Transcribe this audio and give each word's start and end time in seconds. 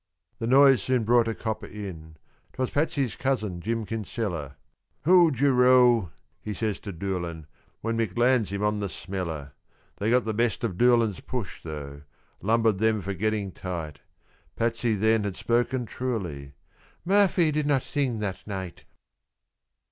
The 0.39 0.47
noise 0.47 0.81
soon 0.81 1.03
brought 1.03 1.27
a 1.27 1.35
copper 1.35 1.67
in: 1.67 2.17
'twas 2.53 2.71
Patsy's 2.71 3.15
cousin, 3.15 3.61
Jim 3.61 3.85
Kinsella. 3.85 4.57
"Hould 5.03 5.39
yer 5.39 5.51
row," 5.51 6.09
he 6.41 6.55
says 6.55 6.79
to 6.79 6.91
Doolan, 6.91 7.45
when 7.81 7.97
Mick 7.97 8.17
lands 8.17 8.49
him 8.51 8.63
on 8.63 8.79
the 8.79 8.89
smeller. 8.89 9.53
They 9.97 10.09
got 10.09 10.25
the 10.25 10.33
best 10.33 10.63
of 10.63 10.75
Doolan's 10.75 11.19
push, 11.19 11.61
though; 11.61 12.01
lumbered 12.41 12.79
them 12.79 12.99
for 13.01 13.13
getting 13.13 13.51
tight. 13.51 13.99
Patsy 14.55 14.95
then 14.95 15.23
had 15.23 15.35
spoken 15.35 15.85
truly, 15.85 16.53
"Murphy 17.05 17.51
did 17.51 17.67
not 17.67 17.83
sing 17.83 18.17
that 18.21 18.47
night." 18.47 18.85